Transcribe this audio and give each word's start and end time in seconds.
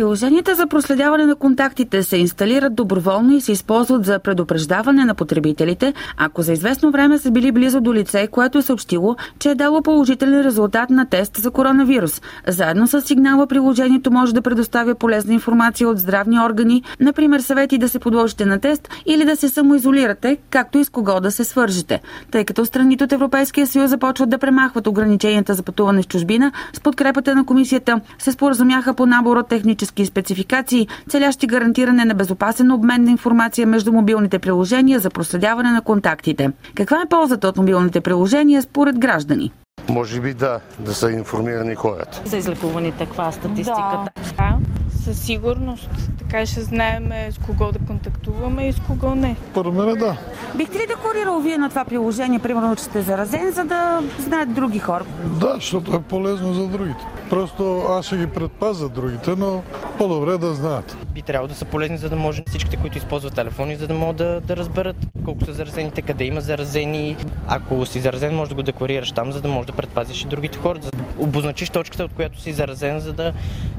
Приложенията 0.00 0.54
за 0.54 0.66
проследяване 0.66 1.26
на 1.26 1.36
контактите 1.36 2.02
се 2.02 2.16
инсталират 2.16 2.74
доброволно 2.74 3.36
и 3.36 3.40
се 3.40 3.52
използват 3.52 4.04
за 4.04 4.18
предупреждаване 4.18 5.04
на 5.04 5.14
потребителите, 5.14 5.94
ако 6.16 6.42
за 6.42 6.52
известно 6.52 6.90
време 6.90 7.18
са 7.18 7.30
били 7.30 7.52
близо 7.52 7.80
до 7.80 7.94
лице, 7.94 8.26
което 8.26 8.58
е 8.58 8.62
съобщило, 8.62 9.16
че 9.38 9.50
е 9.50 9.54
дало 9.54 9.82
положителен 9.82 10.40
резултат 10.40 10.90
на 10.90 11.06
тест 11.06 11.36
за 11.36 11.50
коронавирус. 11.50 12.22
Заедно 12.48 12.86
с 12.86 13.00
сигнала 13.00 13.46
приложението 13.46 14.10
може 14.10 14.34
да 14.34 14.42
предоставя 14.42 14.94
полезна 14.94 15.34
информация 15.34 15.88
от 15.88 15.98
здравни 15.98 16.40
органи, 16.40 16.82
например 17.00 17.40
съвети 17.40 17.78
да 17.78 17.88
се 17.88 17.98
подложите 17.98 18.46
на 18.46 18.60
тест 18.60 18.88
или 19.06 19.24
да 19.24 19.36
се 19.36 19.48
самоизолирате, 19.48 20.36
както 20.50 20.78
и 20.78 20.84
с 20.84 20.90
кого 20.90 21.20
да 21.20 21.30
се 21.30 21.44
свържете. 21.44 22.00
Тъй 22.30 22.44
като 22.44 22.66
страните 22.66 23.04
от 23.04 23.12
Европейския 23.12 23.66
съюз 23.66 23.90
започват 23.90 24.30
да 24.30 24.38
премахват 24.38 24.86
ограниченията 24.86 25.54
за 25.54 25.62
пътуване 25.62 26.02
в 26.02 26.08
чужбина, 26.08 26.52
с 26.72 26.80
подкрепата 26.80 27.34
на 27.34 27.46
комисията 27.46 28.00
се 28.18 28.32
споразумяха 28.32 28.94
по 28.94 29.06
набор 29.06 29.36
от 29.36 29.48
технически 29.48 29.89
технически 29.90 30.06
спецификации, 30.06 30.88
целящи 31.08 31.46
гарантиране 31.46 32.04
на 32.04 32.14
безопасен 32.14 32.70
обмен 32.70 33.04
на 33.04 33.10
информация 33.10 33.66
между 33.66 33.92
мобилните 33.92 34.38
приложения 34.38 35.00
за 35.00 35.10
проследяване 35.10 35.70
на 35.70 35.82
контактите. 35.82 36.52
Каква 36.74 37.02
е 37.02 37.08
ползата 37.08 37.48
от 37.48 37.56
мобилните 37.56 38.00
приложения 38.00 38.62
според 38.62 38.98
граждани? 38.98 39.52
Може 39.88 40.20
би 40.20 40.34
да, 40.34 40.60
да 40.78 40.94
са 40.94 41.10
информирани 41.10 41.74
хората. 41.74 42.22
За 42.24 42.36
излекуваните 42.36 43.06
каква 43.06 43.32
статистиката? 43.32 44.10
Да, 44.38 44.58
със 45.04 45.18
сигурност. 45.18 45.90
Така 46.18 46.46
ще 46.46 46.60
знаем 46.60 47.10
с 47.30 47.38
кого 47.46 47.72
да 47.72 47.78
контактуваме 47.78 48.68
и 48.68 48.72
с 48.72 48.80
кого 48.86 49.14
не. 49.14 49.36
Първо 49.54 49.72
мен 49.72 49.98
да. 49.98 50.16
Бихте 50.54 50.78
ли 50.78 50.86
декорирал 50.86 51.40
вие 51.40 51.58
на 51.58 51.68
това 51.68 51.84
приложение, 51.84 52.38
примерно, 52.38 52.76
че 52.76 52.84
сте 52.84 53.02
заразен, 53.02 53.52
за 53.52 53.64
да 53.64 54.02
знаят 54.18 54.54
други 54.54 54.78
хора? 54.78 55.04
Да, 55.40 55.54
защото 55.54 55.96
е 55.96 56.02
полезно 56.02 56.54
за 56.54 56.66
другите. 56.66 57.06
Просто 57.30 57.84
аз 57.88 58.06
ще 58.06 58.16
ги 58.16 58.26
предпазя 58.26 58.88
другите, 58.88 59.30
но 59.38 59.62
по-добре 59.98 60.38
да 60.38 60.54
знаят. 60.54 60.96
Би 61.14 61.22
трябвало 61.22 61.48
да 61.48 61.54
са 61.54 61.64
полезни, 61.64 61.98
за 61.98 62.08
да 62.08 62.16
може 62.16 62.42
всичките, 62.48 62.76
които 62.76 62.98
използват 62.98 63.34
телефони, 63.34 63.76
за 63.76 63.86
да 63.86 63.94
могат 63.94 64.16
да, 64.16 64.40
да 64.40 64.56
разберат 64.56 64.96
колко 65.24 65.44
са 65.44 65.52
заразените, 65.52 66.02
къде 66.02 66.24
има 66.24 66.40
заразени. 66.40 67.16
Ако 67.48 67.86
си 67.86 68.00
заразен, 68.00 68.34
може 68.34 68.48
да 68.48 68.54
го 68.54 68.62
декларираш 68.62 69.12
там, 69.12 69.32
за 69.32 69.40
да 69.40 69.48
може 69.48 69.66
да 69.66 69.72
предпазиш 69.72 70.22
и 70.22 70.26
другите 70.26 70.58
хора, 70.58 70.78
за 70.82 70.90
да 70.90 70.98
обозначиш 71.18 71.70
точката, 71.70 72.04
от 72.04 72.12
която 72.12 72.40
си 72.40 72.52
заразен, 72.52 73.00
за 73.00 73.12
да 73.12 73.32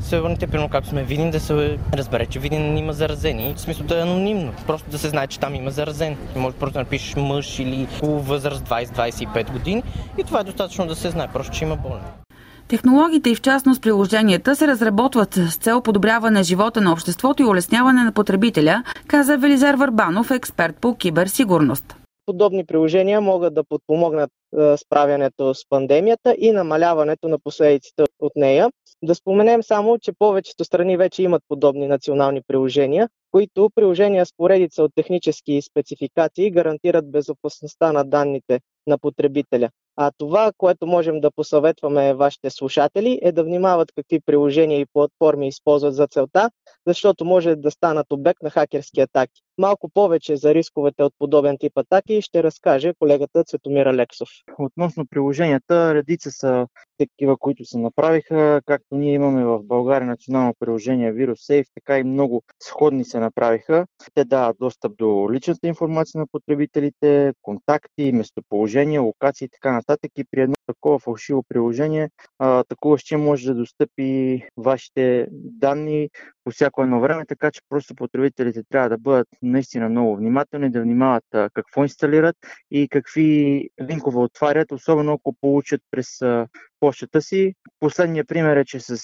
се 0.00 0.20
върнете, 0.20 0.46
примерно 0.46 0.68
както 0.68 0.88
сме 0.88 1.02
Видин, 1.02 1.30
да 1.30 1.40
се 1.40 1.78
разбере, 1.94 2.26
че 2.26 2.38
Видин 2.38 2.78
има 2.78 2.92
заразени. 2.92 3.54
В 3.56 3.60
смисъл 3.60 3.86
да 3.86 3.98
е 3.98 4.02
анонимно, 4.02 4.52
просто 4.66 4.90
да 4.90 4.98
се 4.98 5.08
знае, 5.08 5.26
че 5.26 5.40
там 5.40 5.54
има 5.54 5.70
заразен. 5.70 6.16
Може 6.36 6.56
просто 6.56 6.72
да 6.72 6.78
напишеш 6.78 7.16
мъж 7.16 7.58
или 7.58 7.86
възраст 8.02 8.68
20-25 8.68 9.52
години 9.52 9.82
и 10.18 10.24
това 10.24 10.40
е 10.40 10.44
достатъчно 10.44 10.86
да 10.86 10.96
се 10.96 11.10
знае, 11.10 11.28
просто 11.32 11.56
че 11.56 11.64
има 11.64 11.76
болен. 11.76 12.17
Технологиите 12.68 13.30
и 13.30 13.34
в 13.34 13.40
частност 13.40 13.82
приложенията 13.82 14.56
се 14.56 14.66
разработват 14.66 15.34
с 15.34 15.56
цел 15.56 15.80
подобряване 15.82 16.42
живота 16.42 16.80
на 16.80 16.92
обществото 16.92 17.42
и 17.42 17.46
улесняване 17.46 18.04
на 18.04 18.12
потребителя, 18.12 18.82
каза 19.06 19.36
Велизар 19.36 19.74
Варбанов, 19.74 20.30
експерт 20.30 20.76
по 20.80 20.94
киберсигурност. 20.94 21.96
Подобни 22.26 22.66
приложения 22.66 23.20
могат 23.20 23.54
да 23.54 23.64
подпомогнат 23.64 24.30
справянето 24.76 25.54
с 25.54 25.68
пандемията 25.68 26.34
и 26.38 26.52
намаляването 26.52 27.28
на 27.28 27.38
последиците 27.38 28.04
от 28.20 28.32
нея. 28.36 28.70
Да 29.02 29.14
споменем 29.14 29.62
само, 29.62 29.98
че 29.98 30.12
повечето 30.18 30.64
страни 30.64 30.96
вече 30.96 31.22
имат 31.22 31.42
подобни 31.48 31.86
национални 31.86 32.40
приложения, 32.46 33.08
които 33.30 33.70
приложения 33.74 34.26
с 34.26 34.32
поредица 34.36 34.82
от 34.82 34.92
технически 34.94 35.62
спецификации 35.62 36.50
гарантират 36.50 37.10
безопасността 37.10 37.92
на 37.92 38.04
данните 38.04 38.60
на 38.86 38.98
потребителя. 38.98 39.68
А 40.00 40.10
това, 40.18 40.52
което 40.56 40.86
можем 40.86 41.20
да 41.20 41.30
посъветваме 41.30 42.14
вашите 42.14 42.50
слушатели 42.50 43.18
е 43.22 43.32
да 43.32 43.44
внимават 43.44 43.92
какви 43.96 44.20
приложения 44.20 44.80
и 44.80 44.86
платформи 44.92 45.48
използват 45.48 45.94
за 45.94 46.06
целта, 46.06 46.50
защото 46.86 47.24
може 47.24 47.56
да 47.56 47.70
станат 47.70 48.12
обект 48.12 48.42
на 48.42 48.50
хакерски 48.50 49.00
атаки. 49.00 49.42
Малко 49.58 49.88
повече 49.88 50.36
за 50.36 50.54
рисковете 50.54 51.02
от 51.02 51.14
подобен 51.18 51.56
тип 51.60 51.78
атаки 51.78 52.22
ще 52.22 52.42
разкаже 52.42 52.94
колегата 52.98 53.44
Цветомир 53.44 53.86
Алексов. 53.86 54.28
Относно 54.58 55.06
приложенията, 55.06 55.94
редица 55.94 56.30
са 56.30 56.66
такива, 56.98 57.36
които 57.36 57.64
се 57.64 57.78
направиха. 57.78 58.60
Както 58.66 58.96
ние 58.96 59.12
имаме 59.12 59.44
в 59.44 59.62
България 59.62 60.06
национално 60.06 60.54
приложение 60.60 61.12
VirusSafe, 61.12 61.66
така 61.74 61.98
и 61.98 62.04
много 62.04 62.42
сходни 62.62 63.04
се 63.04 63.20
направиха. 63.20 63.86
Те 64.14 64.24
дават 64.24 64.56
достъп 64.60 64.96
до 64.96 65.28
личната 65.32 65.66
информация 65.66 66.18
на 66.18 66.26
потребителите, 66.32 67.32
контакти, 67.42 68.12
местоположение, 68.12 68.98
локации 68.98 69.44
и 69.44 69.48
така 69.48 69.72
нататък. 69.72 70.10
И 70.16 70.24
при 70.30 70.40
едно 70.40 70.54
такова 70.66 70.98
фалшиво 70.98 71.42
приложение, 71.48 72.10
атакуващия 72.38 73.18
може 73.18 73.46
да 73.46 73.54
достъпи 73.54 74.42
вашите 74.56 75.26
данни 75.32 76.08
по 76.48 76.52
всяко 76.52 76.82
едно 76.82 77.00
време, 77.00 77.26
така 77.26 77.50
че 77.50 77.60
просто 77.68 77.94
потребителите 77.94 78.62
трябва 78.68 78.88
да 78.88 78.98
бъдат 78.98 79.28
наистина 79.42 79.88
много 79.88 80.16
внимателни, 80.16 80.70
да 80.70 80.82
внимават 80.82 81.24
какво 81.54 81.82
инсталират 81.82 82.36
и 82.70 82.88
какви 82.88 83.68
линкове 83.90 84.18
отварят, 84.18 84.72
особено 84.72 85.12
ако 85.12 85.34
получат 85.40 85.80
през 85.90 86.06
почтата 86.80 87.22
си. 87.22 87.54
Последният 87.80 88.28
пример 88.28 88.56
е, 88.56 88.64
че 88.64 88.80
с 88.80 88.96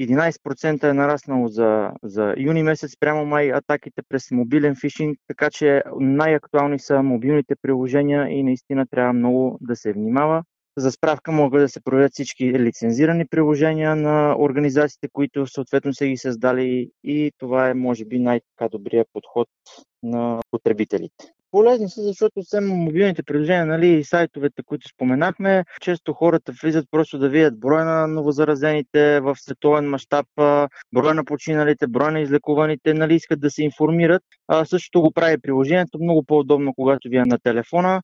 11% 0.00 0.84
е 0.84 0.92
нараснало 0.92 1.48
за, 1.48 1.90
за 2.02 2.34
юни 2.38 2.62
месец 2.62 2.96
прямо 3.00 3.26
май 3.26 3.52
атаките 3.52 4.02
през 4.08 4.30
мобилен 4.30 4.76
фишинг, 4.80 5.18
така 5.28 5.50
че 5.50 5.82
най-актуални 6.00 6.78
са 6.78 7.02
мобилните 7.02 7.54
приложения 7.62 8.28
и 8.28 8.42
наистина 8.42 8.86
трябва 8.86 9.12
много 9.12 9.58
да 9.60 9.76
се 9.76 9.92
внимава. 9.92 10.42
За 10.78 10.92
справка 10.92 11.32
могат 11.32 11.62
да 11.62 11.68
се 11.68 11.80
проверят 11.80 12.12
всички 12.12 12.52
лицензирани 12.58 13.26
приложения 13.26 13.96
на 13.96 14.36
организациите, 14.38 15.08
които 15.12 15.46
съответно 15.46 15.94
са 15.94 16.06
ги 16.06 16.16
създали 16.16 16.90
и 17.04 17.32
това 17.38 17.68
е 17.68 17.74
може 17.74 18.04
би 18.04 18.18
най-добрият 18.18 19.08
подход 19.12 19.48
на 20.02 20.40
потребителите. 20.50 21.24
Полезни 21.50 21.88
са, 21.88 22.02
защото 22.02 22.42
само 22.42 22.76
мобилните 22.76 23.22
приложения 23.22 23.66
нали, 23.66 23.88
и 23.88 24.04
сайтовете, 24.04 24.62
които 24.62 24.88
споменахме, 24.88 25.64
често 25.80 26.12
хората 26.12 26.52
влизат 26.62 26.86
просто 26.90 27.18
да 27.18 27.28
видят 27.28 27.60
броя 27.60 27.84
на 27.84 28.06
новозаразените 28.06 29.20
в 29.20 29.36
световен 29.38 29.84
мащаб, 29.84 30.26
броя 30.94 31.14
на 31.14 31.24
починалите, 31.24 31.86
броя 31.86 32.10
на 32.10 32.20
излекуваните, 32.20 32.94
нали, 32.94 33.14
искат 33.14 33.40
да 33.40 33.50
се 33.50 33.62
информират. 33.62 34.22
А, 34.48 34.64
същото 34.64 35.00
го 35.00 35.12
прави 35.12 35.38
приложението, 35.38 35.98
много 35.98 36.24
по-удобно, 36.24 36.74
когато 36.74 37.08
ви 37.08 37.16
е 37.16 37.22
на 37.26 37.38
телефона. 37.38 38.02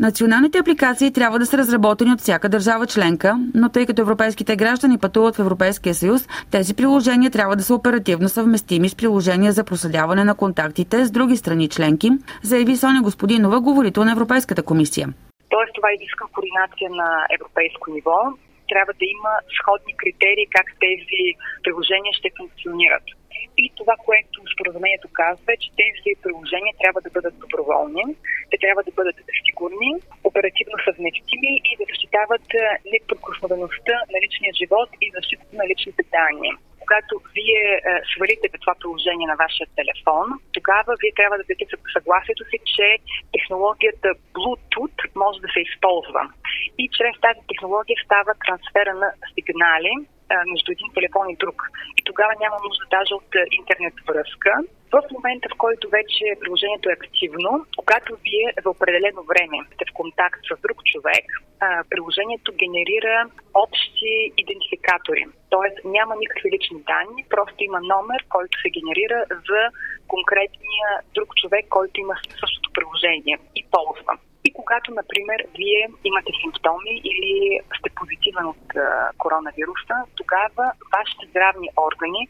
Националните 0.00 0.58
апликации 0.58 1.12
трябва 1.12 1.38
да 1.38 1.46
са 1.46 1.58
разработени 1.58 2.12
от 2.12 2.20
всяка 2.20 2.48
държава 2.48 2.86
членка, 2.86 3.38
но 3.54 3.68
тъй 3.68 3.86
като 3.86 4.02
европейските 4.02 4.56
граждани 4.56 4.98
пътуват 4.98 5.36
в 5.36 5.40
Европейския 5.40 5.94
съюз, 5.94 6.28
тези 6.50 6.74
приложения 6.74 7.30
трябва 7.30 7.56
да 7.56 7.62
са 7.62 7.74
оперативно 7.74 8.28
съвместими 8.28 8.88
с 8.88 8.96
приложения 8.96 9.52
за 9.52 9.64
проследяване 9.64 10.24
на 10.24 10.34
контактите 10.34 11.04
с 11.04 11.10
други 11.10 11.36
страни 11.36 11.68
членки, 11.68 12.10
заяви 12.42 12.76
Соня 12.76 13.02
Господинова, 13.02 13.60
говорител 13.60 14.04
на 14.04 14.12
Европейската 14.12 14.62
комисия. 14.62 15.08
Тоест 15.48 15.72
това 15.74 15.88
изиска 15.92 16.24
координация 16.32 16.90
на 16.90 17.26
европейско 17.34 17.90
ниво. 17.90 18.16
Трябва 18.72 18.92
да 19.00 19.06
има 19.16 19.32
сходни 19.58 19.92
критерии 20.02 20.46
как 20.56 20.66
тези 20.86 21.22
приложения 21.64 22.12
ще 22.18 22.36
функционират. 22.38 23.06
И 23.62 23.64
това, 23.78 23.94
което 24.06 24.36
споразумението 24.54 25.08
казва 25.20 25.48
е, 25.52 25.62
че 25.62 25.70
тези 25.82 26.10
приложения 26.22 26.74
трябва 26.82 27.00
да 27.06 27.10
бъдат 27.16 27.34
доброволни, 27.44 28.04
те 28.50 28.56
трябва 28.64 28.82
да 28.88 28.92
бъдат 28.98 29.16
сигурни, 29.46 29.90
оперативно 30.28 30.76
съвместими 30.86 31.52
и 31.70 31.72
да 31.78 31.84
защитават 31.90 32.46
неприкосновеността 32.92 33.94
на 34.12 34.18
личния 34.24 34.52
живот 34.60 34.88
и 35.04 35.06
защитата 35.18 35.54
на 35.60 35.64
личните 35.70 36.02
данни 36.16 36.52
когато 36.92 37.14
вие 37.38 37.64
е, 37.76 37.80
свалите 38.10 38.46
това 38.62 38.74
приложение 38.80 39.26
на 39.32 39.36
вашия 39.44 39.66
телефон, 39.78 40.26
тогава 40.56 40.90
вие 41.00 41.12
трябва 41.18 41.36
да 41.38 41.44
дадете 41.48 41.76
съгласието 41.96 42.42
си, 42.50 42.58
че 42.72 42.86
технологията 43.36 44.08
Bluetooth 44.36 45.00
може 45.22 45.38
да 45.44 45.48
се 45.54 45.60
използва. 45.68 46.22
И 46.82 46.84
чрез 46.96 47.14
тази 47.26 47.42
технология 47.50 47.96
става 48.04 48.32
трансфера 48.44 48.92
на 49.02 49.08
сигнали 49.34 49.92
между 50.52 50.68
един 50.72 50.88
телефон 50.96 51.26
и 51.30 51.36
друг. 51.36 51.58
И 51.98 52.02
тогава 52.04 52.32
няма 52.40 52.56
нужда 52.66 52.84
даже 52.96 53.12
от 53.20 53.30
интернет 53.60 53.94
връзка. 54.08 54.50
В 54.94 55.02
момента, 55.16 55.46
в 55.52 55.58
който 55.64 55.84
вече 55.98 56.24
приложението 56.40 56.86
е 56.88 56.98
активно, 57.00 57.50
когато 57.80 58.10
вие 58.26 58.46
за 58.62 58.68
определено 58.70 59.22
време 59.32 59.56
сте 59.74 59.84
в 59.88 59.94
контакт 60.00 60.40
с 60.48 60.60
друг 60.64 60.78
човек, 60.92 61.26
приложението 61.90 62.58
генерира 62.62 63.16
общи 63.64 64.12
идентификатори. 64.42 65.24
Тоест 65.54 65.76
няма 65.84 66.14
никакви 66.16 66.48
лични 66.54 66.78
данни, 66.92 67.20
просто 67.34 67.58
има 67.64 67.80
номер, 67.94 68.20
който 68.34 68.54
се 68.62 68.74
генерира 68.76 69.18
за 69.48 69.60
конкретния 70.08 70.88
друг 71.14 71.28
човек, 71.40 71.64
който 71.68 72.00
има 72.00 72.14
същото 72.40 72.68
приложение 72.76 73.36
и 73.60 73.62
ползва. 73.74 74.14
Когато, 74.62 74.88
например, 75.00 75.38
вие 75.58 75.82
имате 76.04 76.32
симптоми 76.40 76.94
или 77.10 77.60
сте 77.78 77.88
позитивен 77.98 78.46
от 78.54 78.64
коронавируса, 79.18 79.96
тогава 80.20 80.64
вашите 80.96 81.24
здравни 81.30 81.68
органи 81.88 82.22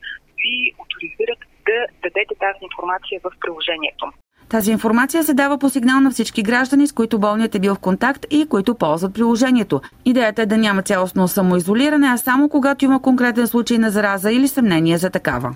ви 0.42 0.54
авторизират 0.80 1.40
да 1.68 1.78
дадете 2.04 2.34
тази 2.44 2.62
информация 2.68 3.20
в 3.24 3.30
приложението. 3.40 4.04
Тази 4.48 4.72
информация 4.72 5.22
се 5.22 5.34
дава 5.34 5.58
по 5.58 5.68
сигнал 5.68 6.00
на 6.00 6.10
всички 6.10 6.42
граждани, 6.42 6.86
с 6.86 6.92
които 6.92 7.18
болният 7.18 7.54
е 7.54 7.58
бил 7.58 7.74
в 7.74 7.78
контакт 7.78 8.26
и 8.30 8.48
които 8.48 8.74
ползват 8.74 9.14
приложението. 9.14 9.80
Идеята 10.04 10.42
е 10.42 10.46
да 10.46 10.56
няма 10.56 10.82
цялостно 10.82 11.28
самоизолиране, 11.28 12.06
а 12.06 12.16
само 12.16 12.48
когато 12.48 12.84
има 12.84 13.02
конкретен 13.02 13.46
случай 13.46 13.78
на 13.78 13.90
зараза 13.90 14.32
или 14.32 14.48
съмнение 14.48 14.98
за 14.98 15.10
такава. 15.10 15.54